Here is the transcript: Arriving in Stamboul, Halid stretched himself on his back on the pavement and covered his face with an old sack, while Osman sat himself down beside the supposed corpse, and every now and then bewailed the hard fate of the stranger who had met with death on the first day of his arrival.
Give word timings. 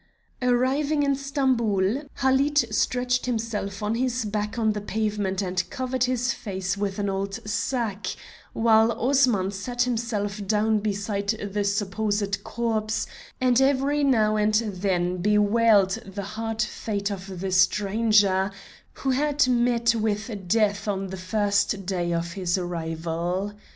Arriving 0.41 1.03
in 1.03 1.13
Stamboul, 1.15 2.01
Halid 2.15 2.73
stretched 2.73 3.27
himself 3.27 3.83
on 3.83 3.93
his 3.93 4.25
back 4.25 4.57
on 4.57 4.71
the 4.71 4.81
pavement 4.81 5.43
and 5.43 5.63
covered 5.69 6.05
his 6.05 6.33
face 6.33 6.75
with 6.75 6.97
an 6.97 7.07
old 7.07 7.35
sack, 7.47 8.07
while 8.53 8.91
Osman 8.93 9.51
sat 9.51 9.83
himself 9.83 10.43
down 10.47 10.79
beside 10.79 11.27
the 11.53 11.63
supposed 11.63 12.43
corpse, 12.43 13.05
and 13.39 13.61
every 13.61 14.03
now 14.03 14.37
and 14.37 14.55
then 14.55 15.17
bewailed 15.17 15.91
the 16.03 16.23
hard 16.33 16.63
fate 16.63 17.11
of 17.11 17.39
the 17.39 17.51
stranger 17.51 18.51
who 18.93 19.11
had 19.11 19.47
met 19.47 19.93
with 19.93 20.47
death 20.47 20.87
on 20.87 21.09
the 21.11 21.15
first 21.15 21.85
day 21.85 22.11
of 22.11 22.33
his 22.33 22.57
arrival. 22.57 23.53